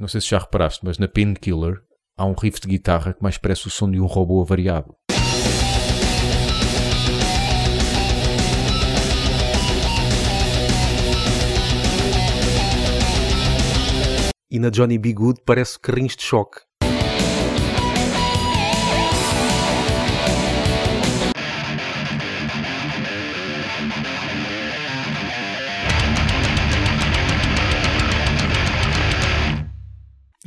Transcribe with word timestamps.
Não 0.00 0.08
sei 0.08 0.22
se 0.22 0.30
já 0.30 0.38
reparaste, 0.38 0.80
mas 0.82 0.96
na 0.96 1.06
Painkiller 1.06 1.82
há 2.16 2.24
um 2.24 2.32
riff 2.32 2.58
de 2.58 2.66
guitarra 2.66 3.12
que 3.12 3.22
mais 3.22 3.36
parece 3.36 3.66
o 3.66 3.70
som 3.70 3.90
de 3.90 4.00
um 4.00 4.06
robô 4.06 4.40
avariado. 4.40 4.96
E 14.50 14.58
na 14.58 14.70
Johnny 14.70 14.96
B. 14.96 15.12
Good 15.12 15.42
parece 15.44 15.78
carrinhos 15.78 16.16
de 16.16 16.22
choque. 16.22 16.69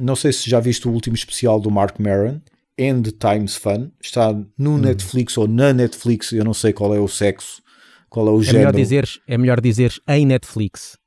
Não 0.04 0.16
sei 0.16 0.34
se 0.34 0.50
já 0.50 0.60
viste 0.60 0.88
o 0.88 0.92
último 0.92 1.16
especial 1.16 1.60
do 1.60 1.72
Mark 1.72 2.00
Maron, 2.00 2.42
End 2.78 3.12
Times 3.14 3.56
Fun. 3.56 3.90
Está 4.02 4.34
no 4.58 4.78
Netflix 4.78 5.38
ou 5.38 5.48
na 5.48 5.72
Netflix, 5.74 6.32
eu 6.32 6.44
não 6.44 6.54
sei 6.54 6.74
qual 6.74 6.94
é 6.94 7.00
o 7.00 7.08
sexo, 7.08 7.62
qual 8.10 8.28
é 8.28 8.32
o 8.32 8.40
É 8.40 8.44
género. 8.44 8.60
melhor, 8.60 8.74
dizeres, 8.76 9.20
é 9.28 9.38
melhor 9.38 9.62
dizeres 9.62 10.00
em 10.08 10.26
Netflix. 10.26 10.98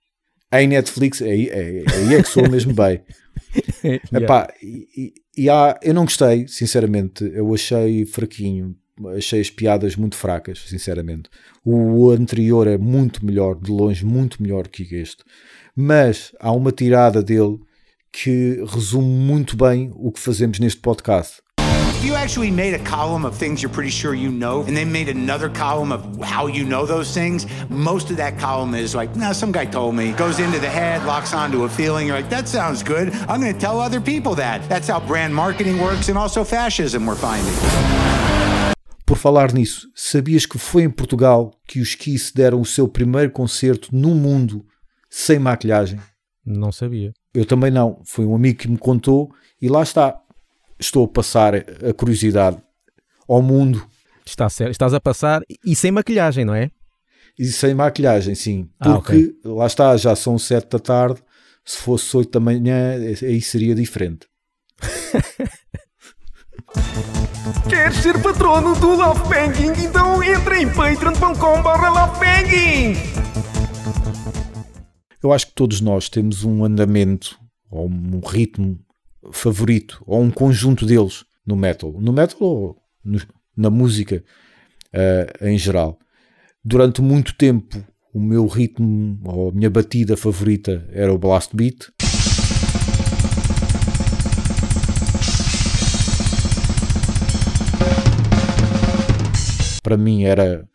Em 0.53 0.67
Netflix, 0.69 1.21
aí, 1.21 1.51
aí, 1.51 1.85
aí 1.93 2.15
é 2.15 2.23
que 2.23 2.29
sou 2.29 2.49
mesmo 2.49 2.73
bem. 2.73 3.03
Epá, 4.13 4.49
e, 4.63 4.87
e- 4.97 5.15
e 5.39 5.51
há, 5.51 5.79
eu 5.83 5.93
não 5.93 6.05
gostei, 6.05 6.47
sinceramente. 6.49 7.25
Eu 7.35 7.53
achei 7.55 8.07
fraquinho. 8.07 8.75
Achei 9.15 9.43
as 9.43 9.51
piadas 9.51 9.95
muito 9.97 10.17
fracas, 10.17 10.65
sinceramente. 10.67 11.29
O 11.63 12.11
anterior 12.11 12.67
é 12.67 12.79
muito 12.79 13.27
melhor, 13.27 13.55
de 13.61 13.71
longe, 13.71 14.07
muito 14.07 14.43
melhor 14.43 14.69
que 14.69 14.83
este. 14.95 15.23
Mas 15.75 16.33
há 16.41 16.51
uma 16.51 16.73
tirada 16.73 17.23
dele 17.23 17.59
que 18.17 18.65
resume 18.67 19.07
muito 19.07 19.59
bem 19.59 19.93
o 19.95 20.11
que 20.11 20.19
fazemos 20.19 20.59
neste 20.59 20.81
podcast. 20.81 21.43
You 22.03 22.15
actually 22.15 22.51
made 22.51 22.75
a 22.75 22.79
column 22.79 23.27
of 23.27 23.37
things 23.37 23.63
you're 23.63 23.73
pretty 23.73 23.91
sure 23.91 24.15
you 24.15 24.31
know, 24.31 24.61
and 24.63 24.75
then 24.75 24.91
made 24.91 25.11
another 25.11 25.51
column 25.51 25.93
of 25.93 26.03
how 26.23 26.47
you 26.47 26.65
know 26.65 26.87
those 26.87 27.13
things, 27.13 27.47
most 27.69 28.11
of 28.11 28.17
that 28.17 28.39
column 28.39 28.75
is 28.75 28.95
like, 28.95 29.15
no, 29.17 29.35
some 29.35 29.53
guy 29.53 29.67
told 29.67 29.95
me. 29.97 30.13
Goes 30.13 30.39
into 30.39 30.59
the 30.59 30.69
head, 30.69 31.05
locks 31.05 31.35
onto 31.35 31.65
a 31.65 31.69
feeling. 31.69 32.07
You're 32.07 32.17
like, 32.17 32.31
that 32.31 32.49
sounds 32.49 32.83
good. 32.83 33.13
I'm 33.29 33.41
going 33.41 33.53
to 33.53 33.61
tell 33.61 33.81
other 33.81 34.01
people 34.01 34.35
that. 34.37 34.67
That's 34.69 34.89
how 34.89 35.01
brand 35.01 35.35
marketing 35.35 35.79
works, 35.79 36.09
and 36.09 36.17
also 36.17 36.43
fascism, 36.43 37.07
we're 37.07 37.17
finding. 37.17 37.55
Por 39.05 39.17
falar 39.17 39.53
nisso, 39.53 39.89
sabias 39.95 40.47
que 40.47 40.59
foi 40.59 40.85
em 40.85 40.91
Portugal 40.91 41.53
que 41.69 41.81
os 41.81 41.95
Kiss 41.95 42.33
deram 42.35 42.61
o 42.61 42.65
seu 42.65 42.89
primeiro 42.89 43.31
concerto 43.31 43.91
no 43.93 44.15
mundo 44.15 44.65
sem 45.11 45.39
maquilhagem? 45.39 46.01
Não 46.45 46.71
sabia. 46.71 47.13
Eu 47.37 47.45
também 47.45 47.71
não. 47.71 48.01
Foi 48.05 48.25
um 48.25 48.35
amigo 48.35 48.59
que 48.59 48.69
me 48.69 48.79
contou 48.79 49.31
e 49.61 49.69
lá 49.69 49.83
está. 49.83 50.19
Estou 50.79 51.05
a 51.05 51.09
passar 51.09 51.55
a 51.55 51.95
curiosidade 51.95 52.59
ao 53.27 53.41
mundo 53.41 53.89
Está 54.27 54.51
certo. 54.51 54.73
Estás 54.73 54.93
a 54.93 55.01
passar 55.01 55.41
e 55.65 55.77
sem 55.77 55.93
maquilhagem, 55.93 56.45
não 56.45 56.55
é? 56.55 56.71
e 57.39 57.47
sem 57.47 57.75
maquilhagem, 57.75 58.35
sim. 58.35 58.69
Ah, 58.81 58.95
Porque 58.95 59.35
lá 59.45 59.67
está, 59.67 59.95
já 59.97 60.17
são 60.17 60.39
sete 60.39 60.71
da 60.71 60.79
tarde. 60.79 61.21
Se 61.65 61.77
fosse 61.79 62.17
oito 62.17 62.31
da 62.31 62.41
manhã, 62.41 62.95
aí 63.23 63.43
seria 63.43 63.75
diferente. 63.75 64.27
Queres 67.69 67.97
ser 67.99 68.21
patrono 68.23 68.75
do 68.77 68.97
Love 68.97 69.29
Banking? 69.29 69.73
Então 69.85 70.23
entra 70.23 70.59
em 70.61 70.73
patreon.com.br. 70.73 73.26
Eu 75.27 75.33
acho 75.33 75.49
que 75.49 75.55
todos 75.55 75.81
nós 75.81 76.09
temos 76.09 76.45
um 76.45 76.65
andamento 76.65 77.37
ou 77.69 77.89
um 77.91 78.21
ritmo 78.21 78.79
favorito 79.33 80.01
ou 80.07 80.23
um 80.23 80.31
conjunto 80.31 80.87
deles 80.87 81.25
no 81.45 81.57
metal. 81.57 81.93
No 82.01 82.13
metal 82.13 82.39
ou 82.41 82.77
no- 83.05 83.21
na 83.57 83.69
música 83.69 84.23
eh, 84.93 85.33
em 85.41 85.59
geral. 85.59 85.99
Durante 86.65 87.03
muito 87.03 87.35
tempo, 87.37 87.85
o 88.15 88.21
meu 88.21 88.47
ritmo 88.47 89.19
ou 89.25 89.49
a 89.49 89.53
minha 89.53 89.69
batida 89.69 90.17
favorita 90.17 90.89
era 90.93 91.13
o 91.13 91.19
blast 91.19 91.57
beat. 91.57 91.89
Para 99.83 99.97
mim 99.97 100.25
era 100.25 100.69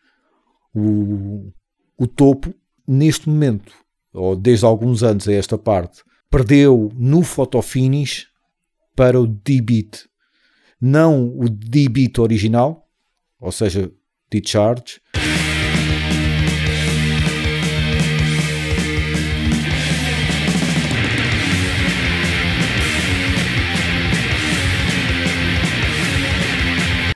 o, 0.74 1.52
o 1.98 2.08
topo. 2.08 2.54
Neste 2.88 3.30
momento, 3.30 3.72
ou 4.14 4.36
desde 4.36 4.66
alguns 4.66 5.04
anos 5.04 5.28
a 5.28 5.34
esta 5.34 5.58
parte, 5.58 6.04
perdeu 6.30 6.92
no 6.96 7.24
fotofinish 7.24 8.28
para 8.96 9.20
o 9.20 9.28
D-Beat. 9.28 10.06
Não 10.80 11.38
o 11.38 11.48
D-Beat 11.48 12.18
original, 12.20 12.88
ou 13.40 13.52
seja, 13.52 13.92
D-Charge. 14.30 15.02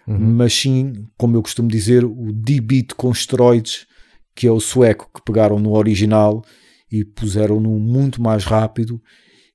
Mas 0.07 0.53
sim, 0.53 1.07
como 1.17 1.35
eu 1.35 1.41
costumo 1.41 1.67
dizer, 1.67 2.05
o 2.05 2.31
D-Beat 2.31 2.93
com 2.95 3.09
esteroides, 3.11 3.87
que 4.35 4.45
é 4.45 4.51
o 4.51 4.59
sueco 4.59 5.09
que 5.13 5.23
pegaram 5.23 5.57
no 5.57 5.73
original 5.73 6.43
e 6.91 7.03
puseram-no 7.03 7.79
muito 7.79 8.21
mais 8.21 8.43
rápido 8.43 9.01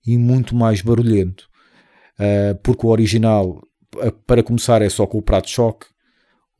e 0.07 0.17
muito 0.19 0.55
mais 0.55 0.81
barulhento. 0.81 1.49
Uh, 2.19 2.55
porque 2.63 2.87
o 2.87 2.91
original, 2.91 3.63
para 4.27 4.43
começar, 4.43 4.83
é 4.83 4.89
só 4.89 5.07
com 5.07 5.19
o 5.19 5.23
prato 5.23 5.47
de 5.47 5.53
choque. 5.53 5.87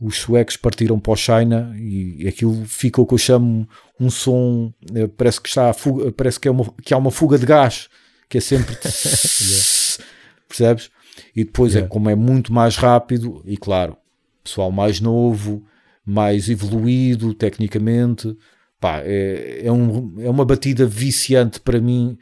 Os 0.01 0.17
suecos 0.17 0.57
partiram 0.57 0.99
para 0.99 1.13
o 1.13 1.17
China 1.17 1.75
e 1.77 2.27
aquilo 2.27 2.65
fica 2.65 3.03
o 3.03 3.07
que 3.07 3.13
eu 3.13 3.19
chamo 3.19 3.69
um 3.99 4.09
som, 4.09 4.73
uh, 4.91 5.09
parece 5.09 5.41
que, 5.41 5.49
está 5.49 5.69
a 5.69 5.75
fuga, 5.75 6.11
parece 6.13 6.41
que, 6.41 6.49
é 6.49 6.51
uma, 6.51 6.73
que 6.83 6.95
há 6.95 6.97
uma 6.97 7.11
fuga 7.11 7.39
de 7.39 7.45
gás, 7.45 7.89
que 8.29 8.39
é 8.39 8.41
sempre 8.41 8.75
percebes? 10.49 10.91
E 11.37 11.45
depois 11.45 11.77
é 11.77 11.83
como 11.83 12.09
é 12.09 12.15
muito 12.15 12.53
mais 12.53 12.77
rápido 12.77 13.43
e 13.45 13.57
claro, 13.57 13.97
pessoal 14.43 14.73
mais 14.73 15.01
novo, 15.01 15.63
mais 16.05 16.49
evoluído 16.49 17.35
tecnicamente, 17.35 18.35
pá, 18.81 19.03
é, 19.05 19.61
é, 19.65 19.71
um, 19.71 20.15
é 20.21 20.31
uma 20.31 20.45
batida 20.45 20.87
viciante 20.87 21.61
para 21.61 21.81
mim, 21.81 22.17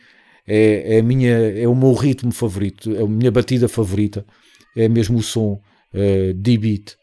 é, 0.46 0.96
é, 0.96 1.02
minha, 1.02 1.30
é 1.30 1.68
o 1.68 1.74
meu 1.74 1.92
ritmo 1.92 2.32
favorito, 2.32 2.94
é 2.96 3.02
a 3.02 3.06
minha 3.06 3.30
batida 3.30 3.68
favorita, 3.68 4.26
é 4.76 4.88
mesmo 4.88 5.18
o 5.18 5.22
som 5.22 5.62
uh, 5.94 6.34
D-Beat. 6.34 6.97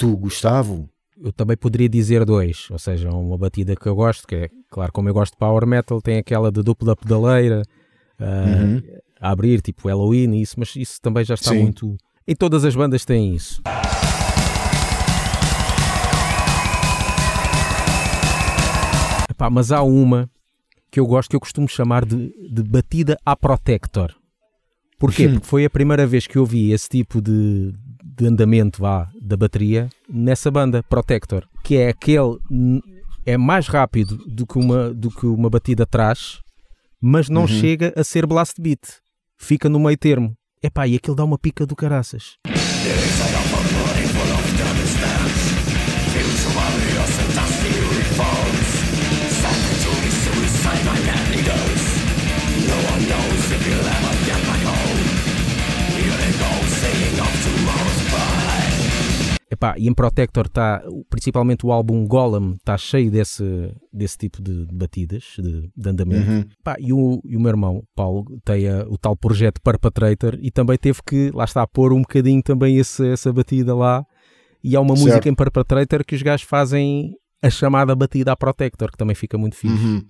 Tu, 0.00 0.16
Gustavo? 0.16 0.88
Eu 1.22 1.30
também 1.30 1.54
poderia 1.54 1.88
dizer 1.88 2.24
dois, 2.24 2.68
ou 2.70 2.78
seja, 2.78 3.10
uma 3.10 3.36
batida 3.36 3.76
que 3.76 3.86
eu 3.86 3.94
gosto, 3.94 4.26
que 4.26 4.34
é, 4.34 4.48
claro, 4.70 4.90
como 4.90 5.10
eu 5.10 5.12
gosto 5.12 5.34
de 5.34 5.38
power 5.38 5.66
metal, 5.66 6.00
tem 6.00 6.16
aquela 6.16 6.50
de 6.50 6.62
dupla 6.62 6.96
pedaleira, 6.96 7.60
uh, 8.18 9.00
a 9.20 9.30
abrir, 9.30 9.60
tipo 9.60 9.86
Halloween 9.86 10.32
e 10.32 10.40
isso, 10.40 10.54
mas 10.56 10.74
isso 10.74 10.98
também 11.02 11.22
já 11.22 11.34
está 11.34 11.50
Sim. 11.50 11.64
muito... 11.64 11.96
Em 12.26 12.34
todas 12.34 12.64
as 12.64 12.74
bandas 12.74 13.04
têm 13.04 13.34
isso. 13.34 13.60
Epá, 19.28 19.50
mas 19.50 19.70
há 19.70 19.82
uma 19.82 20.30
que 20.90 21.00
eu 21.00 21.06
gosto, 21.06 21.28
que 21.28 21.36
eu 21.36 21.40
costumo 21.40 21.68
chamar 21.68 22.06
de, 22.06 22.32
de 22.50 22.62
batida 22.62 23.18
a 23.26 23.36
protector. 23.36 24.14
Porquê? 24.98 25.28
Porque 25.28 25.46
foi 25.46 25.64
a 25.66 25.70
primeira 25.70 26.06
vez 26.06 26.26
que 26.26 26.38
eu 26.38 26.46
vi 26.46 26.72
esse 26.72 26.88
tipo 26.88 27.20
de, 27.20 27.74
de 28.20 28.26
andamento 28.26 28.82
vá, 28.82 29.08
da 29.18 29.34
bateria 29.34 29.88
nessa 30.06 30.50
banda, 30.50 30.82
Protector, 30.82 31.48
que 31.64 31.76
é 31.76 31.88
aquele 31.88 32.38
é 33.24 33.38
mais 33.38 33.66
rápido 33.66 34.18
do 34.26 34.46
que 34.46 34.58
uma, 34.58 34.92
do 34.92 35.10
que 35.10 35.26
uma 35.26 35.48
batida 35.48 35.84
atrás, 35.84 36.38
mas 37.00 37.30
não 37.30 37.46
chega 37.46 37.92
a 37.96 38.04
ser 38.04 38.26
blast 38.26 38.60
beat. 38.60 38.80
Fica 39.38 39.68
no 39.68 39.80
meio 39.80 39.96
termo. 39.96 40.34
Epá, 40.62 40.86
e 40.86 40.96
aquilo 40.96 41.16
dá 41.16 41.24
uma 41.24 41.38
pica 41.38 41.64
do 41.64 41.74
caraças. 41.74 42.36
Epá, 59.60 59.74
e 59.76 59.86
em 59.88 59.92
Protector 59.92 60.46
está, 60.46 60.82
principalmente 61.10 61.66
o 61.66 61.70
álbum 61.70 62.06
Golem, 62.06 62.54
está 62.54 62.78
cheio 62.78 63.10
desse, 63.10 63.44
desse 63.92 64.16
tipo 64.16 64.40
de 64.42 64.66
batidas, 64.72 65.34
de, 65.36 65.70
de 65.76 65.88
andamento. 65.90 66.30
Uhum. 66.30 66.38
Epá, 66.60 66.76
e, 66.80 66.94
o, 66.94 67.20
e 67.22 67.36
o 67.36 67.40
meu 67.40 67.50
irmão, 67.50 67.82
Paulo, 67.94 68.24
tem 68.42 68.66
a- 68.66 68.86
o 68.88 68.96
tal 68.96 69.14
projeto 69.14 69.60
Perpetrator 69.62 70.38
e 70.40 70.50
também 70.50 70.78
teve 70.78 71.00
que, 71.06 71.30
lá 71.34 71.44
está, 71.44 71.66
pôr 71.66 71.92
um 71.92 72.00
bocadinho 72.00 72.42
também 72.42 72.78
esse, 72.78 73.06
essa 73.08 73.30
batida 73.30 73.74
lá. 73.74 74.02
E 74.64 74.74
há 74.74 74.80
uma 74.80 74.96
Certo. 74.96 75.08
música 75.08 75.28
em 75.28 75.34
Perpetrator 75.34 76.04
que 76.06 76.14
os 76.14 76.22
gajos 76.22 76.46
fazem 76.46 77.12
a 77.42 77.50
chamada 77.50 77.94
batida 77.94 78.32
à 78.32 78.36
Protector, 78.36 78.90
que 78.90 78.96
também 78.96 79.14
fica 79.14 79.36
muito 79.36 79.56
fixe. 79.56 79.74
Uhum. 79.84 80.02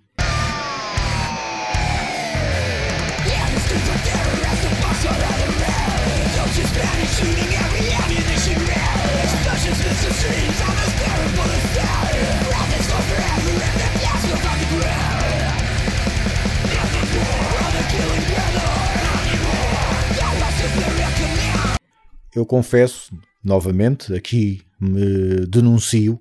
Eu 22.40 22.46
confesso, 22.46 23.12
novamente, 23.44 24.14
aqui 24.14 24.62
me 24.80 25.44
denuncio, 25.46 26.18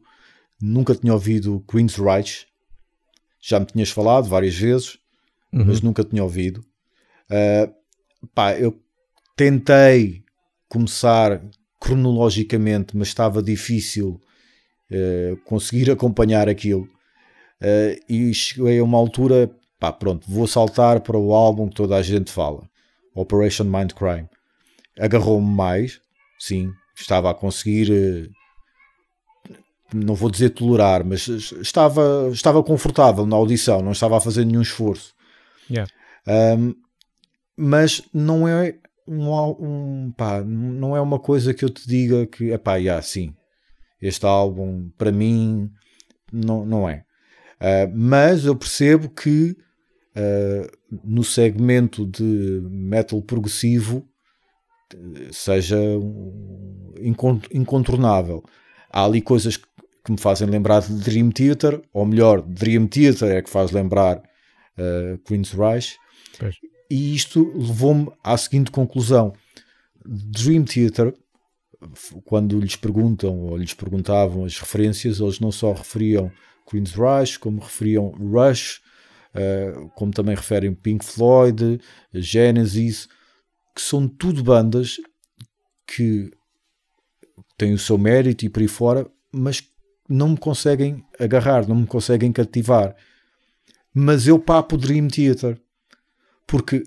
nunca 0.61 0.93
tinha 0.93 1.13
ouvido 1.13 1.63
Queen's 1.65 1.95
Reich. 1.95 2.45
Já 3.39 3.57
me 3.57 3.65
tinhas 3.65 3.89
falado 3.89 4.27
várias 4.27 4.53
vezes, 4.55 4.97
Uhum. 5.53 5.63
mas 5.65 5.79
nunca 5.81 6.03
tinha 6.03 6.21
ouvido. 6.21 6.61
Ah, 7.31 7.69
pá, 8.35 8.53
eu 8.59 8.77
tentei 9.37 10.21
começar 10.67 11.41
cronologicamente, 11.79 12.97
mas 12.97 13.07
estava 13.07 13.41
difícil 13.41 14.19
eh, 14.91 15.37
conseguir 15.45 15.89
acompanhar 15.89 16.49
aquilo. 16.49 16.85
Ah, 17.61 17.95
e 18.09 18.33
cheguei 18.33 18.79
a 18.79 18.83
uma 18.83 18.97
altura, 18.97 19.49
pá, 19.79 19.93
pronto, 19.93 20.29
vou 20.29 20.45
saltar 20.47 20.99
para 20.99 21.17
o 21.17 21.33
álbum 21.33 21.69
que 21.69 21.75
toda 21.75 21.95
a 21.95 22.01
gente 22.01 22.29
fala, 22.29 22.69
Operation 23.15 23.63
Mindcrime. 23.63 24.27
Agarrou-me 24.99 25.47
mais, 25.49 26.01
sim, 26.39 26.73
estava 26.95 27.29
a 27.29 27.33
conseguir, 27.33 27.91
eh, 27.91 29.55
não 29.93 30.15
vou 30.15 30.31
dizer 30.31 30.51
tolerar, 30.51 31.05
mas 31.05 31.27
estava, 31.27 32.29
estava 32.31 32.63
confortável 32.63 33.25
na 33.25 33.35
audição, 33.35 33.81
não 33.81 33.91
estava 33.91 34.17
a 34.17 34.21
fazer 34.21 34.45
nenhum 34.45 34.61
esforço. 34.61 35.13
Yeah. 35.69 35.91
Um, 36.27 36.73
mas 37.57 38.01
não 38.13 38.47
é 38.47 38.75
um, 39.07 39.29
um, 39.29 40.13
pá, 40.15 40.41
não 40.41 40.95
é 40.95 41.01
uma 41.01 41.19
coisa 41.19 41.53
que 41.53 41.65
eu 41.65 41.69
te 41.69 41.87
diga 41.87 42.25
que 42.25 42.51
é 42.51 42.57
pá, 42.57 42.75
yeah, 42.75 43.01
sim, 43.01 43.35
este 44.01 44.25
álbum 44.25 44.89
para 44.97 45.11
mim 45.11 45.69
não, 46.31 46.65
não 46.65 46.89
é. 46.89 47.03
Uh, 47.59 47.91
mas 47.93 48.45
eu 48.45 48.55
percebo 48.55 49.09
que 49.09 49.57
uh, 50.15 50.99
no 51.03 51.23
segmento 51.23 52.05
de 52.05 52.61
metal 52.69 53.21
progressivo 53.21 54.07
seja 55.31 55.77
incon- 56.99 57.41
incontornável. 57.51 58.43
Há 58.89 59.05
ali 59.05 59.21
coisas 59.21 59.57
que, 59.57 59.67
me 60.09 60.17
fazem 60.17 60.47
lembrar 60.47 60.81
de 60.81 60.93
Dream 60.93 61.29
Theater, 61.29 61.81
ou 61.93 62.03
melhor, 62.05 62.41
Dream 62.41 62.87
Theater 62.87 63.29
é 63.31 63.41
que 63.43 63.49
faz 63.49 63.69
lembrar 63.69 64.17
uh, 64.17 65.17
Queen's. 65.19 65.53
Pois. 65.53 66.55
E 66.89 67.13
isto 67.13 67.51
levou-me 67.55 68.11
à 68.23 68.35
seguinte 68.35 68.71
conclusão: 68.71 69.33
Dream 70.03 70.63
Theater, 70.63 71.13
quando 72.25 72.59
lhes 72.59 72.75
perguntam 72.75 73.37
ou 73.39 73.57
lhes 73.57 73.73
perguntavam 73.75 74.45
as 74.45 74.57
referências, 74.57 75.19
eles 75.19 75.39
não 75.39 75.51
só 75.51 75.73
referiam 75.73 76.31
Queen's 76.65 76.93
Rush, 76.93 77.37
como 77.37 77.61
referiam 77.61 78.09
Rush, 78.09 78.81
eh, 79.33 79.73
como 79.95 80.11
também 80.11 80.35
referem 80.35 80.73
Pink 80.73 81.05
Floyd, 81.05 81.79
Genesis, 82.13 83.07
que 83.79 83.85
são 83.85 84.09
tudo 84.09 84.43
bandas 84.43 84.97
que 85.87 86.29
têm 87.57 87.73
o 87.73 87.79
seu 87.79 87.97
mérito 87.97 88.43
e 88.43 88.49
por 88.49 88.61
aí 88.61 88.67
fora, 88.67 89.09
mas 89.31 89.63
não 90.07 90.29
me 90.29 90.37
conseguem 90.37 91.01
agarrar, 91.17 91.65
não 91.65 91.77
me 91.77 91.87
conseguem 91.87 92.29
cativar. 92.33 92.93
Mas 93.93 94.27
eu 94.27 94.37
papo 94.37 94.77
Dream 94.77 95.07
Theater, 95.07 95.57
porque 96.45 96.83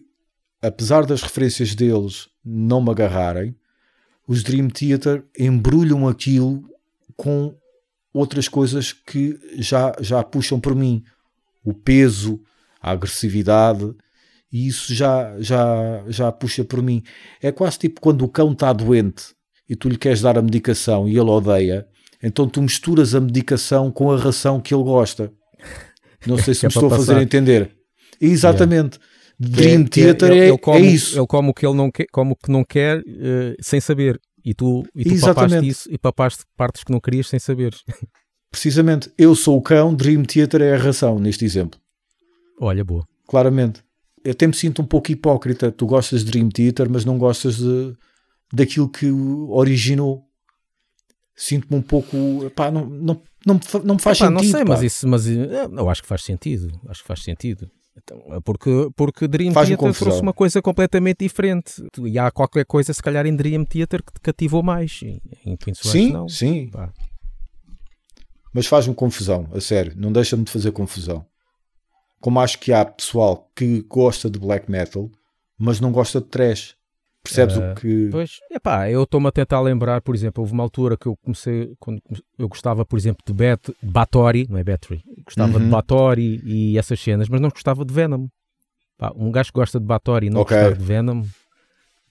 apesar 0.60 1.06
das 1.06 1.22
referências 1.22 1.74
deles 1.74 2.28
não 2.44 2.82
me 2.82 2.90
agarrarem, 2.90 3.56
os 4.28 4.42
Dream 4.42 4.68
Theater 4.68 5.24
embrulham 5.38 6.06
aquilo 6.06 6.62
com 7.16 7.56
outras 8.12 8.48
coisas 8.48 8.92
que 8.92 9.40
já, 9.54 9.96
já 9.98 10.22
puxam 10.22 10.60
por 10.60 10.74
mim. 10.74 11.02
O 11.64 11.72
peso, 11.72 12.38
a 12.82 12.90
agressividade, 12.90 13.94
e 14.52 14.66
isso 14.68 14.94
já, 14.94 15.34
já, 15.40 16.04
já 16.08 16.30
puxa 16.30 16.62
por 16.64 16.82
mim. 16.82 17.02
É 17.40 17.50
quase 17.50 17.78
tipo 17.78 18.00
quando 18.00 18.22
o 18.24 18.28
cão 18.28 18.52
está 18.52 18.72
doente 18.72 19.24
e 19.68 19.74
tu 19.74 19.88
lhe 19.88 19.96
queres 19.96 20.20
dar 20.20 20.36
a 20.36 20.42
medicação 20.42 21.08
e 21.08 21.12
ele 21.12 21.30
odeia, 21.30 21.86
então 22.22 22.48
tu 22.48 22.60
misturas 22.60 23.14
a 23.14 23.20
medicação 23.20 23.90
com 23.90 24.10
a 24.10 24.16
ração 24.18 24.60
que 24.60 24.74
ele 24.74 24.84
gosta. 24.84 25.32
Não 26.26 26.36
sei 26.38 26.52
se 26.54 26.66
é 26.66 26.68
me 26.68 26.74
estou 26.74 26.92
a 26.92 26.96
fazer 26.96 27.20
entender. 27.20 27.74
Exatamente. 28.20 28.98
Dream 29.38 29.84
Que 29.84 30.02
é- 30.02 30.04
Theater 30.04 30.30
ele, 30.30 30.40
é, 30.40 30.48
ele 30.48 30.58
come, 30.58 30.78
é 30.86 30.90
isso. 30.90 31.18
Ele 31.18 31.26
come 31.26 31.48
o 31.50 31.54
que 31.54 31.66
ele 31.66 31.74
não 31.74 31.90
quer, 31.90 32.06
come 32.12 32.32
o 32.32 32.36
que 32.36 32.50
não 32.52 32.62
quer 32.64 32.98
eh, 33.06 33.56
sem 33.60 33.80
saber. 33.80 34.20
E 34.44 34.54
tu, 34.54 34.84
e 34.94 35.04
tu 35.04 35.10
papaste 35.10 35.14
Exatamente. 35.14 35.68
isso 35.68 35.88
e 35.90 35.98
papaste 35.98 36.44
partes 36.56 36.84
que 36.84 36.92
não 36.92 37.00
querias 37.00 37.28
sem 37.28 37.38
saber. 37.38 37.74
Precisamente, 38.50 39.10
eu 39.16 39.34
sou 39.34 39.56
o 39.56 39.62
cão, 39.62 39.94
Dream 39.94 40.22
Theater 40.24 40.60
é 40.60 40.74
a 40.74 40.78
ração, 40.78 41.18
neste 41.18 41.44
exemplo. 41.44 41.80
Olha, 42.60 42.84
boa. 42.84 43.06
Claramente. 43.26 43.82
Eu 44.24 44.32
até 44.32 44.46
me 44.46 44.54
sinto 44.54 44.82
um 44.82 44.84
pouco 44.84 45.10
hipócrita. 45.10 45.70
Tu 45.72 45.86
gostas 45.86 46.24
de 46.24 46.30
Dream 46.30 46.48
Theater, 46.48 46.88
mas 46.90 47.04
não 47.04 47.18
gostas 47.18 47.56
de, 47.56 47.94
daquilo 48.52 48.88
que 48.88 49.10
originou. 49.10 50.24
Sinto-me 51.34 51.78
um 51.78 51.82
pouco. 51.82 52.16
Não, 52.16 52.86
não, 52.86 53.22
não, 53.46 53.60
não 53.84 53.94
me 53.96 54.00
faz 54.00 54.18
Epá, 54.18 54.28
sentido. 54.28 54.30
não 54.30 54.42
sei, 54.42 54.64
pá. 54.64 54.68
mas 54.68 54.82
isso, 54.82 55.08
mas 55.08 55.26
eh, 55.26 55.66
eu 55.76 55.90
acho 55.90 56.02
que 56.02 56.08
faz 56.08 56.22
sentido. 56.22 56.70
Acho 56.88 57.00
que 57.02 57.08
faz 57.08 57.22
sentido. 57.22 57.68
Então, 57.96 58.22
é 58.34 58.40
porque, 58.40 58.88
porque 58.96 59.28
Dream 59.28 59.52
Faz-me 59.52 59.76
Theater 59.76 59.98
trouxe 59.98 60.22
uma 60.22 60.32
coisa 60.32 60.62
completamente 60.62 61.18
diferente. 61.20 61.82
E 62.04 62.18
há 62.18 62.30
qualquer 62.30 62.64
coisa, 62.64 62.92
se 62.92 63.02
calhar, 63.02 63.26
em 63.26 63.34
Dream 63.34 63.64
Theater 63.64 64.02
que 64.02 64.12
te 64.12 64.20
cativou 64.20 64.62
mais. 64.62 65.00
Em, 65.02 65.20
Sim, 65.74 66.12
não. 66.12 66.28
sim. 66.28 66.68
Pá. 66.70 66.92
Mas 68.54 68.66
faz-me 68.66 68.94
confusão, 68.94 69.48
a 69.52 69.60
sério. 69.60 69.94
Não 69.96 70.12
deixa-me 70.12 70.44
de 70.44 70.50
fazer 70.50 70.72
confusão. 70.72 71.24
Como 72.22 72.38
acho 72.40 72.58
que 72.60 72.72
há 72.72 72.84
pessoal 72.84 73.50
que 73.54 73.82
gosta 73.82 74.30
de 74.30 74.38
black 74.38 74.70
metal, 74.70 75.10
mas 75.58 75.80
não 75.80 75.90
gosta 75.90 76.20
de 76.20 76.28
trash. 76.28 76.76
Percebes 77.20 77.56
o 77.56 77.74
que. 77.74 78.08
Pois, 78.12 78.38
epá, 78.50 78.88
eu 78.88 79.02
estou-me 79.02 79.26
a 79.26 79.32
tentar 79.32 79.60
lembrar, 79.60 80.00
por 80.00 80.14
exemplo, 80.14 80.40
houve 80.40 80.52
uma 80.52 80.62
altura 80.62 80.96
que 80.96 81.06
eu 81.06 81.16
comecei, 81.16 81.74
quando 81.80 82.00
eu 82.38 82.48
gostava, 82.48 82.84
por 82.84 82.96
exemplo, 82.96 83.22
de 83.26 83.32
Bat, 83.32 83.74
Bathory, 83.82 84.46
não 84.48 84.56
é 84.58 84.62
Battery, 84.62 85.02
gostava 85.24 85.58
de 85.58 85.64
Uhum. 85.64 85.70
Bathory 85.70 86.40
e 86.44 86.78
essas 86.78 87.00
cenas, 87.00 87.28
mas 87.28 87.40
não 87.40 87.48
gostava 87.48 87.84
de 87.84 87.92
Venom. 87.92 88.28
Pá, 88.96 89.12
um 89.16 89.32
gajo 89.32 89.52
que 89.52 89.58
gosta 89.58 89.80
de 89.80 89.86
Bathory 89.86 90.28
e 90.28 90.30
não 90.30 90.42
Ok. 90.42 90.56
gostar 90.56 90.76
de 90.76 90.84
Venom, 90.84 91.24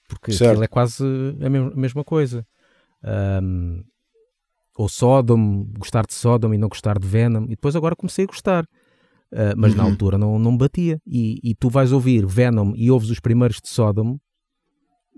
porque 0.10 0.34
Certo. 0.34 0.51
aquilo 0.51 0.63
é 0.65 0.68
quase 0.68 1.06
a 1.41 1.50
mesma, 1.50 1.72
a 1.72 1.75
mesma 1.77 2.03
coisa. 2.03 2.46
Ahm, 3.01 3.82
ou 4.77 4.89
Sodom, 4.89 5.65
gostar 5.77 6.06
de 6.06 6.13
Sodom 6.13 6.53
e 6.53 6.58
não 6.58 6.68
gostar 6.68 7.00
de 7.00 7.08
Venom, 7.08 7.46
e 7.46 7.50
depois 7.50 7.77
agora 7.77 7.96
comecei 7.96 8.25
a 8.25 8.27
gostar. 8.27 8.65
Ah, 9.33 9.53
mas 9.55 9.73
na 9.75 9.83
Uhum. 9.83 9.89
altura 9.91 10.17
não, 10.17 10.38
não 10.39 10.57
batia. 10.57 11.00
E, 11.07 11.39
e 11.43 11.55
tu 11.55 11.69
vais 11.69 11.91
ouvir 11.91 12.25
Venom 12.25 12.73
e 12.75 12.91
ouves 12.91 13.09
os 13.09 13.19
primeiros 13.19 13.57
de 13.61 13.69
Sodom, 13.69 14.17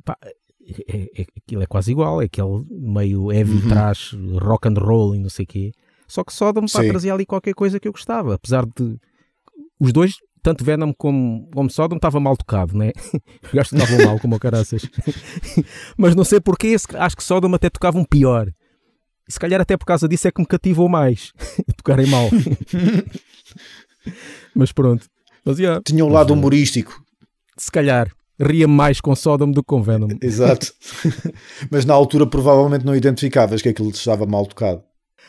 pá, 0.05 0.17
é, 0.87 1.09
é- 1.21 1.25
aquilo 1.37 1.61
é 1.63 1.65
quase 1.65 1.91
igual, 1.91 2.21
é 2.21 2.25
aquele 2.25 2.63
meio 2.69 3.31
heavy 3.31 3.55
Uhum. 3.55 3.67
trash, 3.69 4.15
rock 4.41 4.67
and 4.69 4.75
roll 4.79 5.15
e 5.15 5.19
não 5.19 5.29
sei 5.29 5.43
o 5.45 5.47
quê. 5.47 5.71
Só 6.07 6.23
que 6.23 6.31
Sodom 6.33 6.65
pá, 6.71 6.79
trazia 6.83 7.13
ali 7.13 7.25
qualquer 7.25 7.53
coisa 7.53 7.79
que 7.79 7.87
eu 7.87 7.91
gostava, 7.91 8.35
apesar 8.35 8.65
de 8.65 8.97
os 9.79 9.91
dois, 9.91 10.13
tanto 10.43 10.63
Venom 10.63 10.93
como, 10.95 11.49
como 11.53 11.69
Sodom, 11.69 11.95
estava 11.95 12.19
mal 12.19 12.37
tocado, 12.37 12.77
né? 12.77 12.91
Os 13.43 13.51
gajos 13.51 13.71
tocavam 13.71 14.05
mal, 14.05 14.19
como 14.19 14.35
o 14.35 14.39
caraças. 14.39 14.83
Mas 15.97 16.15
não 16.15 16.23
sei 16.23 16.39
porquê, 16.39 16.75
acho 16.75 17.15
que 17.17 17.23
Sodom 17.23 17.53
até 17.55 17.69
tocavam 17.69 18.03
pior. 18.05 18.47
E 19.27 19.31
se 19.31 19.39
calhar 19.39 19.59
até 19.61 19.75
por 19.77 19.85
causa 19.85 20.05
disso 20.07 20.27
é 20.27 20.31
que 20.31 20.41
me 20.41 20.45
cativou 20.47 20.87
mais, 20.89 21.31
tocarem 21.77 22.05
mal. 22.07 22.29
Mas 24.55 24.71
pronto. 24.71 25.05
Mas 25.45 25.59
yeah, 25.59 25.81
Tinha 25.85 26.05
um 26.05 26.09
lado 26.09 26.33
humorístico. 26.33 27.03
se 27.57 27.71
calhar 27.71 28.11
ria 28.39 28.67
mais 28.67 28.99
com 28.99 29.15
Sodom 29.15 29.51
do 29.51 29.61
que 29.61 29.67
com 29.67 29.81
Venom. 29.83 30.07
Exato. 30.21 30.73
mas 31.69 31.85
na 31.85 31.93
altura 31.93 32.25
provavelmente 32.25 32.85
não 32.85 32.95
identificavas 32.95 33.61
que 33.61 33.69
aquilo 33.69 33.89
estava 33.91 34.25
mal 34.25 34.45
tocado. 34.45 34.81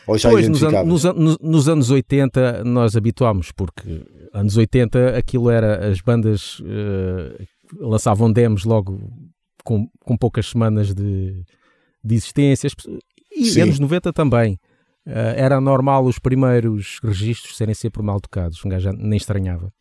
Ou 0.07 0.17
já 0.17 0.29
Pois, 0.29 0.47
nos, 0.47 0.61
an- 0.63 0.83
nos 0.83 1.05
an- 1.05 1.13
nos- 1.13 1.37
nos 1.39 1.69
anos 1.69 1.89
80 1.89 2.63
nós 2.63 2.95
habituámos, 2.95 3.51
porque 3.51 4.05
anos 4.33 4.55
80 4.55 5.17
aquilo 5.17 5.49
era, 5.49 5.87
as 5.89 5.99
bandas 6.01 6.61
eh, 6.65 7.45
lançavam 7.79 8.31
demos 8.31 8.65
logo 8.65 8.99
com, 9.63 9.87
com 10.01 10.15
poucas 10.17 10.47
semanas 10.47 10.93
de, 10.93 11.43
de 12.03 12.15
existência. 12.15 12.69
E 13.35 13.41
e 13.43 13.45
Sim. 13.47 13.61
anos 13.61 13.79
90 13.79 14.13
também. 14.13 14.59
Ah, 15.07 15.33
era 15.35 15.61
normal 15.61 16.05
os 16.05 16.17
primeiros 16.19 16.99
registros 17.03 17.57
serem 17.57 17.75
sempre 17.75 18.01
mal 18.01 18.19
tocados. 18.19 18.63
Um 18.65 18.69
gajo 18.69 18.91
nem 18.91 19.17
estranhava. 19.17 19.71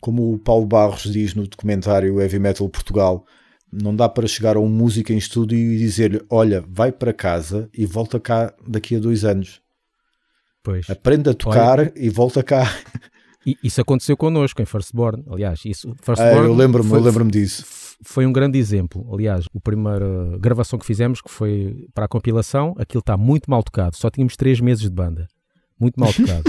Como 0.00 0.32
o 0.32 0.38
Paulo 0.38 0.66
Barros 0.66 1.10
diz 1.10 1.34
no 1.34 1.46
documentário 1.46 2.20
Heavy 2.20 2.38
Metal 2.38 2.68
Portugal, 2.68 3.24
não 3.72 3.94
dá 3.96 4.08
para 4.08 4.28
chegar 4.28 4.56
a 4.56 4.60
um 4.60 4.68
músico 4.68 5.12
em 5.12 5.16
estúdio 5.16 5.58
e 5.58 5.78
dizer-lhe: 5.78 6.20
Olha, 6.30 6.64
vai 6.68 6.92
para 6.92 7.12
casa 7.12 7.68
e 7.76 7.84
volta 7.84 8.20
cá 8.20 8.54
daqui 8.66 8.96
a 8.96 9.00
dois 9.00 9.24
anos. 9.24 9.60
Pois. 10.62 10.88
Aprenda 10.90 11.30
a 11.30 11.34
tocar 11.34 11.96
e 11.96 12.08
volta 12.08 12.42
cá. 12.42 12.64
E 13.44 13.56
isso 13.62 13.80
aconteceu 13.80 14.16
connosco 14.16 14.60
em 14.60 14.64
Firstborn. 14.66 15.24
Aliás, 15.30 15.64
isso, 15.64 15.90
Ah, 15.90 16.04
Firstborn 16.04 16.48
eu 16.48 16.54
lembro-me, 16.54 16.88
foi, 16.88 16.98
eu 16.98 17.02
lembro-me 17.02 17.30
disso. 17.30 17.64
Foi 18.04 18.26
um 18.26 18.32
grande 18.32 18.58
exemplo. 18.58 19.06
Aliás, 19.12 19.46
a 19.54 19.60
primeira 19.60 20.36
gravação 20.38 20.78
que 20.78 20.86
fizemos, 20.86 21.20
que 21.20 21.30
foi 21.30 21.86
para 21.94 22.04
a 22.04 22.08
compilação, 22.08 22.74
aquilo 22.78 23.00
está 23.00 23.16
muito 23.16 23.50
mal 23.50 23.62
tocado. 23.62 23.96
Só 23.96 24.10
tínhamos 24.10 24.36
três 24.36 24.60
meses 24.60 24.82
de 24.84 24.90
banda. 24.90 25.26
Muito 25.78 25.98
mal 26.00 26.12
tocado. 26.12 26.42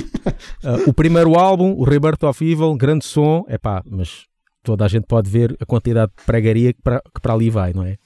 Ah, 0.63 0.77
o 0.87 0.93
primeiro 0.93 1.37
álbum, 1.37 1.73
o 1.73 1.83
Rebirth 1.83 2.23
of 2.23 2.43
Evil, 2.45 2.75
grande 2.75 3.05
som, 3.05 3.43
é 3.47 3.57
pá, 3.57 3.81
mas 3.89 4.25
toda 4.63 4.85
a 4.85 4.87
gente 4.87 5.05
pode 5.05 5.29
ver 5.29 5.55
a 5.59 5.65
quantidade 5.65 6.11
de 6.17 6.23
pregaria 6.25 6.73
que 6.73 6.81
para, 6.81 7.01
que 7.01 7.21
para 7.21 7.33
ali 7.33 7.49
vai, 7.49 7.73
não 7.73 7.83
é? 7.83 7.97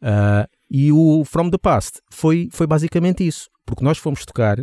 Ah, 0.00 0.48
e 0.70 0.92
o 0.92 1.24
From 1.24 1.50
the 1.50 1.58
Past 1.58 2.00
foi, 2.10 2.48
foi 2.52 2.66
basicamente 2.66 3.26
isso, 3.26 3.48
porque 3.66 3.82
nós 3.84 3.98
fomos 3.98 4.24
tocar, 4.24 4.58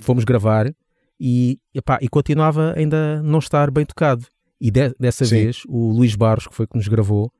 fomos 0.00 0.24
gravar 0.24 0.72
e, 1.20 1.58
epá, 1.74 1.98
e 2.00 2.08
continuava 2.08 2.72
ainda 2.76 3.22
não 3.22 3.38
estar 3.38 3.70
bem 3.70 3.84
tocado. 3.84 4.26
E 4.60 4.70
de- 4.70 4.94
dessa 4.98 5.24
Sim. 5.24 5.36
vez, 5.36 5.62
o 5.68 5.90
Luís 5.92 6.14
Barros, 6.14 6.46
que 6.46 6.54
foi 6.54 6.66
que 6.66 6.76
nos 6.76 6.88
gravou, 6.88 7.30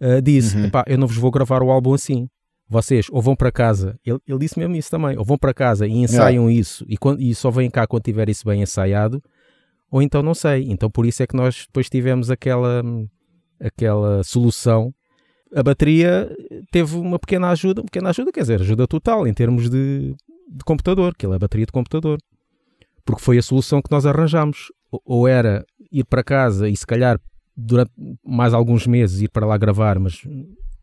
ah, 0.00 0.20
disse: 0.20 0.56
Uhum. 0.56 0.64
"Epá, 0.66 0.84
Eu 0.86 0.98
não 0.98 1.06
vos 1.06 1.16
vou 1.16 1.30
gravar 1.30 1.62
o 1.62 1.70
álbum 1.70 1.92
assim. 1.94 2.28
Vocês 2.70 3.06
ou 3.10 3.22
vão 3.22 3.34
para 3.34 3.50
casa, 3.50 3.98
ele, 4.04 4.18
ele 4.28 4.38
disse 4.40 4.58
mesmo 4.58 4.76
isso 4.76 4.90
também, 4.90 5.16
ou 5.16 5.24
vão 5.24 5.38
para 5.38 5.54
casa 5.54 5.86
e 5.86 5.90
ensaiam 5.92 6.50
isso 6.50 6.84
e, 6.86 6.98
quan- 6.98 7.16
e 7.18 7.34
só 7.34 7.50
vêm 7.50 7.70
cá 7.70 7.86
quando 7.86 8.02
tiver 8.02 8.28
isso 8.28 8.44
bem 8.46 8.60
ensaiado, 8.60 9.22
ou 9.90 10.02
então 10.02 10.22
não 10.22 10.34
sei. 10.34 10.66
Então 10.68 10.90
por 10.90 11.06
isso 11.06 11.22
é 11.22 11.26
que 11.26 11.34
nós 11.34 11.64
depois 11.66 11.88
tivemos 11.88 12.30
aquela, 12.30 12.82
aquela 13.60 14.22
solução. 14.22 14.92
A 15.54 15.62
bateria 15.62 16.30
teve 16.70 16.94
uma 16.96 17.18
pequena 17.18 17.48
ajuda, 17.50 17.80
uma 17.80 17.86
pequena 17.86 18.10
ajuda, 18.10 18.30
quer 18.32 18.40
dizer, 18.42 18.60
ajuda 18.60 18.86
total 18.86 19.26
em 19.26 19.32
termos 19.32 19.70
de, 19.70 20.14
de 20.50 20.64
computador, 20.64 21.14
que 21.16 21.24
ele 21.24 21.34
é 21.36 21.38
bateria 21.38 21.64
de 21.66 21.72
computador. 21.72 22.18
Porque 23.04 23.22
foi 23.22 23.38
a 23.38 23.42
solução 23.42 23.80
que 23.80 23.90
nós 23.90 24.04
arranjamos. 24.04 24.70
Ou- 24.90 25.00
Ou 25.06 25.28
era 25.28 25.64
ir 25.90 26.04
para 26.04 26.22
casa 26.22 26.68
e 26.68 26.76
se 26.76 26.86
calhar 26.86 27.18
durante 27.60 27.90
mais 28.24 28.54
alguns 28.54 28.86
meses 28.86 29.20
ir 29.20 29.28
para 29.28 29.44
lá 29.44 29.56
gravar, 29.58 29.98
mas 29.98 30.22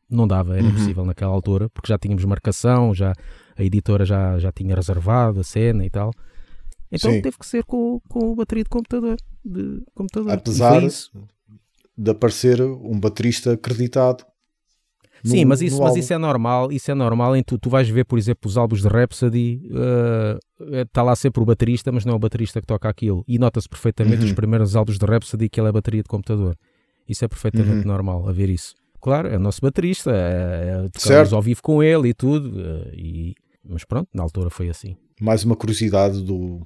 não 0.10 0.28
dava, 0.28 0.56
era 0.56 0.64
Uhum. 0.64 0.70
impossível 0.72 1.06
naquela 1.06 1.32
altura, 1.34 1.70
porque 1.70 1.88
já 1.88 1.98
tínhamos 1.98 2.26
marcação, 2.26 2.94
já 2.94 3.14
a 3.58 3.64
editora 3.64 4.04
já, 4.04 4.38
já 4.38 4.52
tinha 4.52 4.76
reservado 4.76 5.40
a 5.40 5.44
cena 5.44 5.86
e 5.86 5.90
tal. 5.90 6.12
Então 6.92 7.12
Sim. 7.12 7.22
teve 7.22 7.38
que 7.38 7.46
ser 7.46 7.64
com, 7.64 8.00
com 8.10 8.34
a 8.34 8.36
bateria 8.36 8.64
de 8.66 8.70
computador. 8.70 9.16
De 9.44 9.82
computador. 9.96 10.34
Apesar 10.34 10.82
de 11.98 12.12
aparecer 12.12 12.62
um 12.62 13.00
baterista 13.00 13.54
acreditado. 13.54 14.26
No- 15.26 15.32
Sim, 15.32 15.46
mas 15.46 15.62
isso, 15.62 15.78
mas 15.80 15.88
álbum. 15.90 16.00
isso 16.00 16.14
é 16.14 16.18
normal, 16.18 16.72
isso 16.72 16.92
é 16.92 16.94
normal 16.96 17.36
em 17.36 17.44
tu, 17.44 17.58
tu 17.58 17.70
vais 17.70 17.90
ver, 17.90 18.06
por 18.06 18.18
exemplo, 18.20 18.48
os 18.48 18.58
álbuns 18.58 18.82
de 18.82 18.88
Rhapsody, 18.88 19.62
está 20.84 21.02
lá 21.04 21.16
sempre 21.16 21.42
o 21.42 21.46
baterista, 21.46 21.92
mas 21.92 22.06
não 22.06 22.14
é 22.14 22.16
o 22.16 22.20
baterista 22.20 22.62
que 22.62 22.68
toca 22.68 22.88
aquilo. 22.88 23.24
E 23.28 23.38
nota-se 23.40 23.68
perfeitamente 23.68 24.20
Uhum. 24.22 24.26
os 24.26 24.34
primeiros 24.34 24.76
álbuns 24.76 24.98
de 24.98 25.06
Rhapsody 25.06 25.50
que 25.50 25.60
ele 25.60 25.70
é 25.70 25.72
bateria 25.72 26.02
de 26.04 26.10
computador. 26.10 26.56
Isso 27.08 27.24
é 27.26 27.28
perfeitamente 27.28 27.80
Uhum. 27.80 27.92
normal 27.92 28.28
a 28.28 28.32
ver 28.32 28.50
isso. 28.50 28.74
Claro, 29.02 29.28
é 29.28 29.38
o 29.38 29.40
nosso 29.40 29.62
baterista, 29.62 30.12
é, 30.12 30.88
é, 31.12 31.36
ao 31.36 31.42
vivo 31.42 31.62
com 31.62 31.84
ele 31.84 32.10
e 32.10 32.14
tudo, 32.14 32.60
eh, 32.60 32.92
e, 32.96 33.36
mas 33.64 33.84
pronto, 33.86 34.10
na 34.14 34.24
altura 34.24 34.50
foi 34.50 34.68
assim. 34.70 34.96
Mais 35.22 35.44
uma 35.44 35.56
curiosidade 35.56 36.22
do, 36.24 36.66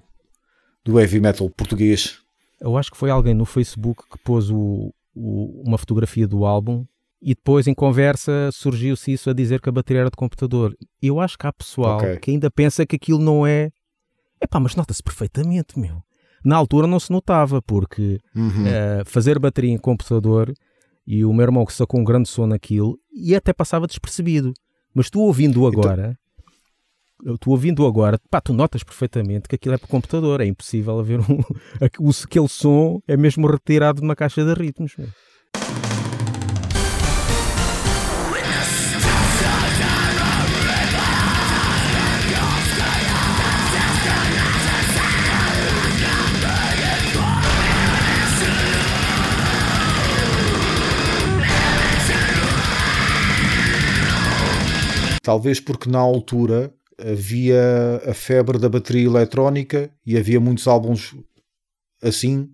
do 0.86 1.00
heavy 1.00 1.20
metal 1.20 1.50
português. 1.50 2.20
Eu 2.62 2.78
acho 2.78 2.92
que 2.92 2.98
foi 2.98 3.10
alguém 3.10 3.34
no 3.34 3.46
Facebook 3.46 4.04
que 4.10 4.18
pôs 4.20 4.50
o- 4.50 4.94
o- 5.14 5.64
uma 5.68 5.78
fotografia 5.78 6.26
do 6.28 6.46
álbum 6.46 6.86
e 7.22 7.36
depois 7.36 7.68
em 7.68 7.74
conversa 7.74 8.50
surgiu-se 8.52 9.12
isso 9.12 9.30
a 9.30 9.34
dizer 9.34 9.60
que 9.62 9.70
a 9.70 9.72
bateria 9.72 10.02
era 10.02 10.10
de 10.10 10.16
computador. 10.16 10.76
Eu 11.02 11.20
acho 11.20 11.38
que 11.38 11.46
há 11.48 11.52
pessoal 11.54 11.98
Ok. 11.98 12.18
que 12.18 12.32
ainda 12.32 12.50
pensa 12.50 12.86
que 12.86 12.96
aquilo 12.96 13.20
não 13.20 13.46
é. 13.46 13.70
Epá, 14.42 14.60
mas 14.60 14.76
nota-se 14.76 15.04
perfeitamente, 15.04 15.78
meu. 15.78 16.02
Na 16.46 16.56
altura 16.56 16.88
não 16.88 17.00
se 17.00 17.12
notava, 17.12 17.62
porque 17.62 18.18
Uhum. 18.36 18.66
eh, 18.66 19.04
fazer 19.06 19.38
bateria 19.38 19.72
em 19.74 19.78
computador 19.78 20.54
e 21.06 21.26
o 21.26 21.34
meu 21.34 21.44
irmão 21.44 21.66
que 21.66 21.74
sacou 21.74 22.00
um 22.00 22.04
grande 22.06 22.30
som 22.30 22.48
naquilo 22.48 22.98
e 23.14 23.36
até 23.36 23.52
passava 23.52 23.86
despercebido. 23.86 24.54
Mas 24.94 25.10
tu 25.10 25.20
ouvindo 25.20 25.68
Então 25.68 25.82
agora, 25.82 26.18
tu 27.42 27.52
ouvindo 27.52 27.86
agora, 27.86 28.18
pá, 28.30 28.40
tu 28.40 28.54
notas 28.54 28.82
perfeitamente 28.84 29.50
que 29.50 29.56
aquilo 29.56 29.76
é 29.76 29.78
por 29.78 29.88
computador. 29.88 30.40
É 30.40 30.46
impossível 30.46 30.98
haver 31.00 31.20
um. 31.20 31.40
o- 32.00 32.12
Aquele 32.24 32.48
som 32.48 33.02
é 33.08 33.18
mesmo 33.18 33.46
retirado 33.46 34.00
de 34.00 34.08
uma 34.08 34.16
caixa 34.16 34.44
de 34.46 34.54
ritmos. 34.54 34.96
meu. 34.98 35.10
Talvez 55.30 55.60
porque 55.60 55.88
na 55.88 56.00
altura 56.00 56.74
havia 56.98 58.02
a 58.04 58.16
febre 58.16 58.58
da 58.58 58.68
bateria 58.68 59.06
eletrónica 59.06 59.92
e 60.04 60.18
havia 60.18 60.40
muitos 60.40 60.68
álbuns 60.68 61.16
assim. 62.02 62.50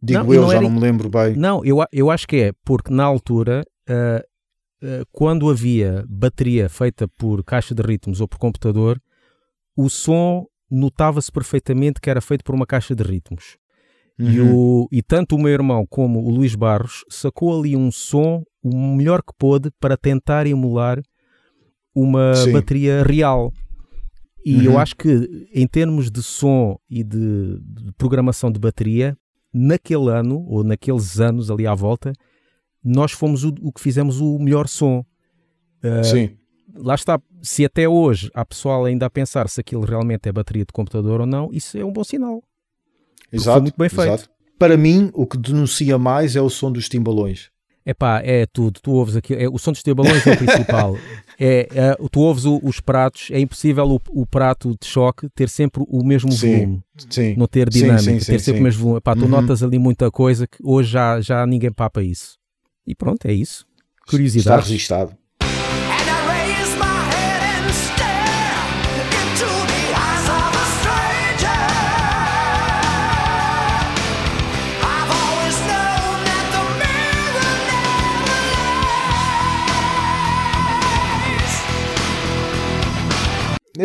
Digo 0.00 0.20
Não, 0.22 0.32
e 0.32 0.36
eu, 0.36 0.42
não 0.42 0.48
já 0.50 0.54
era- 0.58 0.62
não 0.62 0.70
me 0.70 0.78
lembro 0.78 1.08
bem. 1.08 1.34
Não, 1.34 1.64
eu, 1.64 1.78
eu 1.92 2.12
acho 2.12 2.28
que 2.28 2.36
é, 2.36 2.52
porque 2.64 2.92
na 2.94 3.02
altura, 3.02 3.64
ah, 3.88 4.22
ah, 4.84 5.02
quando 5.10 5.50
havia 5.50 6.04
bateria 6.08 6.68
feita 6.68 7.08
por 7.08 7.42
caixa 7.42 7.74
de 7.74 7.82
ritmos 7.82 8.20
ou 8.20 8.28
por 8.28 8.38
computador, 8.38 9.02
o 9.76 9.90
som 9.90 10.46
notava-se 10.70 11.32
perfeitamente 11.32 12.00
que 12.00 12.08
era 12.08 12.20
feito 12.20 12.44
por 12.44 12.54
uma 12.54 12.66
caixa 12.66 12.94
de 12.94 13.02
ritmos. 13.02 13.56
E, 14.16 14.40
Uhum. 14.40 14.54
o, 14.84 14.88
e 14.92 15.02
tanto 15.02 15.34
o 15.34 15.38
meu 15.40 15.50
irmão 15.52 15.84
como 15.90 16.20
o 16.20 16.30
Luís 16.30 16.54
Barros 16.54 17.04
sacou 17.10 17.58
ali 17.58 17.74
um 17.76 17.90
som 17.90 18.44
o 18.62 18.76
melhor 18.96 19.22
que 19.22 19.32
pôde 19.36 19.72
para 19.80 19.96
tentar 19.96 20.46
emular 20.46 21.02
uma 21.94 22.34
Sim. 22.34 22.52
bateria 22.52 23.02
real. 23.02 23.52
E 24.44 24.56
Uhum. 24.56 24.62
eu 24.62 24.78
acho 24.78 24.96
que 24.96 25.48
em 25.54 25.66
termos 25.66 26.10
de 26.10 26.22
som 26.22 26.76
e 26.90 27.04
de, 27.04 27.58
de 27.60 27.92
programação 27.96 28.50
de 28.50 28.58
bateria, 28.58 29.16
naquele 29.52 30.08
ano 30.10 30.44
ou 30.48 30.64
naqueles 30.64 31.20
anos 31.20 31.50
ali 31.50 31.66
à 31.66 31.74
volta, 31.74 32.12
nós 32.82 33.12
fomos 33.12 33.44
o, 33.44 33.54
o 33.62 33.72
que 33.72 33.80
fizemos 33.80 34.20
o 34.20 34.38
melhor 34.38 34.66
som. 34.66 35.04
Ah, 35.82 36.02
Sim. 36.02 36.30
lá 36.74 36.94
está, 36.94 37.20
se 37.42 37.64
até 37.64 37.88
hoje 37.88 38.30
há 38.34 38.44
pessoal 38.44 38.84
ainda 38.84 39.06
a 39.06 39.10
pensar 39.10 39.48
se 39.48 39.60
aquilo 39.60 39.84
realmente 39.84 40.28
é 40.28 40.32
bateria 40.32 40.64
de 40.64 40.72
computador 40.72 41.20
ou 41.20 41.26
não, 41.26 41.48
isso 41.52 41.76
é 41.78 41.84
um 41.84 41.92
bom 41.92 42.02
sinal. 42.02 42.42
Exato, 43.32 43.62
muito 43.62 43.76
bem 43.78 43.88
feito. 43.88 44.08
exato. 44.12 44.30
Para 44.58 44.76
mim, 44.76 45.10
o 45.14 45.26
que 45.26 45.36
denuncia 45.38 45.98
mais 45.98 46.34
é 46.36 46.40
o 46.40 46.50
som 46.50 46.70
dos 46.70 46.88
timbalões. 46.88 47.50
Epá, 47.84 48.20
é 48.24 48.46
tudo, 48.46 48.80
tu 48.80 48.92
ouves 48.92 49.16
aquilo, 49.16 49.40
é, 49.42 49.48
o 49.48 49.58
som 49.58 49.72
dos 49.72 49.82
timbalões 49.82 50.24
é 50.26 50.32
o 50.32 50.36
principal. 50.36 50.96
É, 51.44 51.66
é, 51.74 51.96
tu 52.12 52.20
ouves 52.20 52.44
o- 52.44 52.60
os 52.62 52.78
pratos, 52.78 53.28
é 53.32 53.40
impossível 53.40 53.84
o, 53.90 54.00
o 54.10 54.24
prato 54.24 54.76
de 54.80 54.86
choque 54.86 55.28
ter 55.34 55.48
sempre 55.48 55.82
o 55.88 56.04
mesmo 56.04 56.30
Sim, 56.30 56.52
volume, 56.52 56.82
Sim. 57.10 57.34
não 57.36 57.48
ter 57.48 57.68
dinâmica, 57.68 58.02
sim, 58.02 58.18
ter 58.18 58.38
sim, 58.38 58.38
sempre 58.38 58.52
sim. 58.58 58.60
o 58.60 58.62
mesmo 58.62 58.80
volume. 58.82 58.98
Epá, 58.98 59.16
tu 59.16 59.22
Uhum. 59.22 59.28
notas 59.28 59.60
ali 59.62 59.76
muita 59.78 60.08
coisa 60.10 60.46
que 60.46 60.58
hoje 60.62 60.90
já, 60.90 61.20
já 61.20 61.44
ninguém 61.44 61.72
papa 61.72 62.00
isso. 62.02 62.36
E 62.86 62.94
pronto, 62.94 63.26
é 63.26 63.32
isso. 63.32 63.64
Está 64.00 64.10
Curiosidade. 64.10 64.62
registado. 64.62 65.16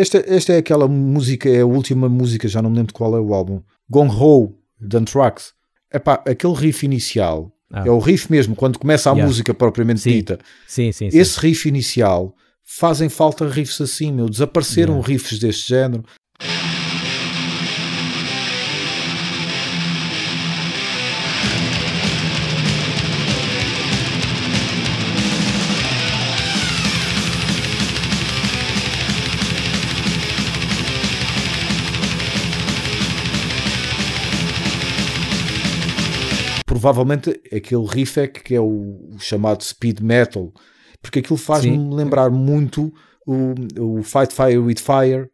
Esta, 0.00 0.22
esta 0.26 0.52
é 0.52 0.58
aquela 0.58 0.86
música, 0.86 1.48
é 1.48 1.60
a 1.60 1.66
última 1.66 2.08
música, 2.08 2.46
já 2.46 2.62
não 2.62 2.70
me 2.70 2.76
lembro 2.76 2.88
de 2.88 2.94
qual 2.94 3.16
é 3.16 3.20
o 3.20 3.34
álbum. 3.34 3.60
Gong 3.90 4.10
Ho, 4.14 4.54
de 4.80 4.96
Anthrax. 4.96 5.52
Epá, 5.92 6.22
aquele 6.26 6.54
riff 6.54 6.84
inicial, 6.84 7.50
Ah. 7.72 7.84
é 7.86 7.90
o 7.90 7.98
riff 7.98 8.30
mesmo, 8.30 8.54
quando 8.54 8.78
começa 8.78 9.10
a 9.10 9.12
Yeah. 9.12 9.26
música 9.26 9.52
propriamente 9.52 10.00
Sim, 10.00 10.10
dita. 10.10 10.38
Sim, 10.66 10.92
sim, 10.92 11.10
sim. 11.10 11.18
Esse 11.18 11.38
riff 11.40 11.68
inicial, 11.68 12.34
fazem 12.64 13.08
falta 13.08 13.48
riffs 13.48 13.80
assim, 13.80 14.12
meu. 14.12 14.28
Desapareceram 14.28 14.94
Yeah. 14.94 15.08
riffs 15.08 15.38
deste 15.38 15.68
género. 15.68 16.04
Provavelmente 36.78 37.30
aquele 37.52 37.84
riff 37.84 38.20
é 38.20 38.28
que 38.28 38.54
é 38.54 38.60
o, 38.60 39.16
chamado 39.18 39.64
speed 39.64 40.00
metal, 40.00 40.52
porque 41.02 41.18
aquilo 41.18 41.36
faz-me 41.36 41.76
lembrar 41.92 42.30
muito 42.30 42.92
o, 43.26 43.54
o 43.98 44.02
Fight 44.04 44.32
Fire 44.32 44.58
with 44.58 44.76
Fire. 44.76 45.28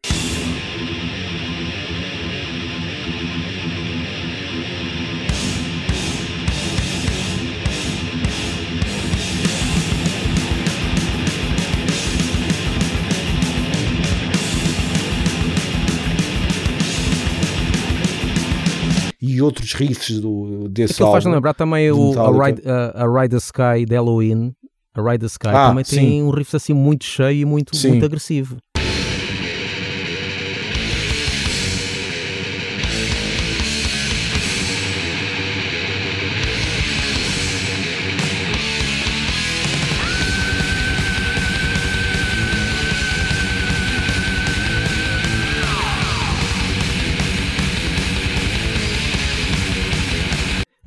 Outros 19.54 19.72
riffs 19.74 20.20
do, 20.20 20.68
desse 20.68 20.94
Aquilo 20.94 21.12
faz 21.12 21.24
álbum. 21.24 21.36
lembrar 21.36 21.54
também 21.54 21.90
o, 21.90 22.12
a. 22.20 22.46
Ride, 22.46 22.62
a, 22.68 23.04
a 23.04 23.20
Ride 23.22 23.30
the 23.30 23.36
Sky 23.38 23.86
de 23.86 23.94
Halloween. 23.94 24.52
A 24.96 25.02
Ride 25.02 25.18
the 25.20 25.26
Sky 25.26 25.48
Ah, 25.48 25.68
também 25.70 25.84
tem 25.84 25.98
sim. 26.08 26.22
um 26.22 26.30
riff 26.30 26.54
assim 26.54 26.72
muito 26.72 27.04
cheio 27.04 27.40
e 27.40 27.44
muito, 27.44 27.74
Sim. 27.76 27.88
muito 27.90 28.04
agressivo. 28.04 28.56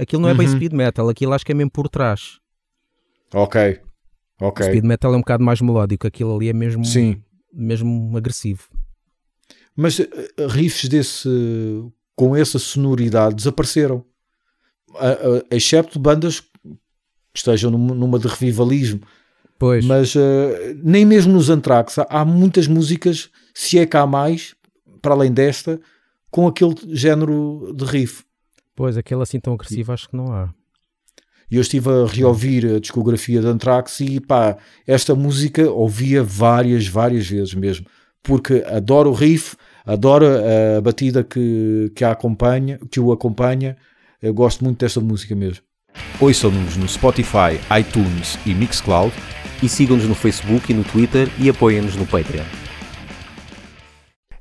Aquilo 0.07 0.21
não 0.21 0.29
é 0.29 0.33
bem 0.33 0.47
Uhum. 0.47 0.55
speed 0.55 0.71
metal, 0.71 1.09
aquilo 1.09 1.33
acho 1.33 1.45
que 1.45 1.51
é 1.51 1.55
mesmo 1.55 1.69
por 1.69 1.89
trás. 1.89 2.39
Ok, 3.33 3.81
ok. 4.39 4.65
Speed 4.65 4.85
metal 4.85 5.13
é 5.13 5.17
um 5.17 5.19
bocado 5.19 5.43
mais 5.43 5.59
melódico, 5.59 6.07
aquilo 6.07 6.33
ali 6.33 6.47
é 6.47 6.53
mesmo, 6.53 6.85
Sim. 6.85 7.21
mesmo 7.53 8.15
agressivo. 8.15 8.63
Mas 9.75 9.99
eh, 9.99 10.07
riffs 10.47 10.87
desse, 10.87 11.29
com 12.15 12.33
essa 12.35 12.57
sonoridade 12.57 13.35
desapareceram. 13.35 14.05
A- 14.95 15.09
a- 15.11 15.55
excepto 15.55 15.99
bandas 15.99 16.39
que 16.39 16.47
estejam 17.35 17.69
numa, 17.69 17.93
numa 17.93 18.17
de 18.17 18.29
revivalismo. 18.29 19.01
Pois, 19.59 19.83
Mas 19.85 20.15
eh, 20.15 20.73
nem 20.81 21.03
mesmo 21.05 21.33
nos 21.33 21.49
Anthrax 21.49 21.99
há, 21.99 22.07
há 22.09 22.23
muitas 22.23 22.65
músicas, 22.65 23.29
se 23.53 23.77
é 23.77 23.85
que 23.85 23.97
há 23.97 24.07
mais, 24.07 24.55
para 25.01 25.13
além 25.13 25.33
desta, 25.33 25.81
com 26.31 26.47
aquele 26.47 26.75
género 26.95 27.73
de 27.75 27.83
riff. 27.83 28.23
Pois 28.77 28.95
aquele 28.95 29.23
assim 29.23 29.39
tão 29.39 29.55
agressivo 29.55 29.91
acho 29.91 30.07
que 30.07 30.15
não 30.15 30.31
há. 30.31 30.53
E 31.49 31.55
eu 31.55 31.61
estive 31.61 31.89
a 31.89 32.05
reouvir 32.05 32.75
a 32.75 32.79
discografia 32.79 33.41
de 33.41 33.47
Anthrax 33.47 33.99
e 34.01 34.19
pá, 34.19 34.57
esta 34.85 35.15
música 35.15 35.69
ouvia 35.71 36.23
várias, 36.23 36.87
várias 36.87 37.27
vezes 37.27 37.53
mesmo. 37.53 37.87
Porque 38.21 38.63
adoro 38.67 39.09
o 39.09 39.13
riff, 39.13 39.55
adoro 39.85 40.25
a 40.27 40.81
batida 40.81 41.23
que, 41.23 41.91
que, 41.95 42.03
a 42.03 42.11
acompanha, 42.11 42.79
que 42.91 42.99
o 42.99 43.11
acompanha. 43.11 43.77
Eu 44.21 44.33
gosto 44.33 44.63
muito 44.63 44.79
desta 44.79 44.99
música 44.99 45.33
mesmo. 45.35 45.63
Ouçam-nos 46.19 46.75
no 46.75 46.87
Spotify, 46.87 47.57
iTunes 47.79 48.37
e 48.45 48.53
Mixcloud. 48.53 49.13
E 49.63 49.67
sigam-nos 49.69 50.05
no 50.05 50.13
Facebook 50.13 50.71
e 50.71 50.75
no 50.75 50.83
Twitter 50.83 51.29
e 51.39 51.49
apoiem-nos 51.49 51.95
no 51.95 52.05
Patreon. 52.05 52.66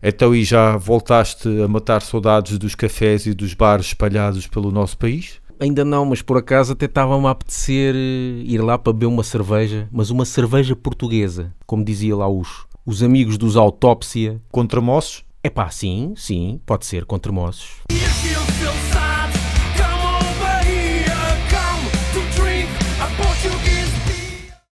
Então, 0.03 0.35
e 0.35 0.45
já 0.45 0.77
voltaste 0.77 1.49
a 1.63 1.69
matar 1.69 2.03
saudades 2.03 2.59
dos 2.59 2.75
cafés 2.75 3.27
e 3.27 3.35
dos 3.35 3.55
bares 3.55 3.87
espalhados 3.87 4.47
pelo 4.47 4.71
nosso 4.71 4.97
país? 4.99 5.41
Ainda 5.59 5.85
não, 5.85 6.05
mas 6.05 6.21
por 6.21 6.37
acaso 6.37 6.75
até 6.75 6.85
estava-me 6.85 7.27
a 7.27 7.31
apetecer 7.31 7.95
eh, 7.95 8.43
ir 8.45 8.59
lá 8.59 8.77
para 8.77 8.93
beber 8.93 9.07
uma 9.07 9.23
cerveja, 9.23 9.89
mas 9.91 10.11
uma 10.11 10.27
cerveja 10.27 10.77
portuguesa, 10.77 11.53
como 11.67 11.85
dizia 11.85 12.15
lá 12.15 12.29
os, 12.29 12.67
os 12.85 13.03
amigos 13.03 13.39
dos 13.39 13.57
Autópsia. 13.57 14.41
Contra 14.51 14.81
moços? 14.81 15.25
É 15.43 15.49
pá, 15.49 15.71
sim, 15.71 16.13
sim, 16.17 16.61
pode 16.67 16.85
ser. 16.85 17.07
You 17.07 17.99
feel 17.99 18.66